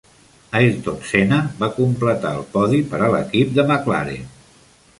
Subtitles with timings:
[0.59, 4.29] Ayrton Senna va completar el podi per a l'equip de McLaren.